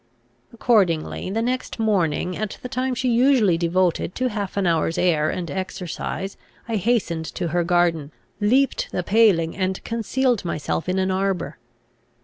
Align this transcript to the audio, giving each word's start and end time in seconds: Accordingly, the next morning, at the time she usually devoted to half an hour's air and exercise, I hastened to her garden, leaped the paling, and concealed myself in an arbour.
Accordingly, 0.51 1.29
the 1.29 1.43
next 1.43 1.77
morning, 1.77 2.35
at 2.35 2.57
the 2.63 2.67
time 2.67 2.95
she 2.95 3.07
usually 3.07 3.55
devoted 3.55 4.15
to 4.15 4.29
half 4.29 4.57
an 4.57 4.65
hour's 4.65 4.97
air 4.97 5.29
and 5.29 5.51
exercise, 5.51 6.37
I 6.67 6.77
hastened 6.77 7.25
to 7.35 7.49
her 7.49 7.63
garden, 7.63 8.11
leaped 8.39 8.91
the 8.91 9.03
paling, 9.03 9.55
and 9.55 9.83
concealed 9.83 10.43
myself 10.43 10.89
in 10.89 10.97
an 10.97 11.11
arbour. 11.11 11.59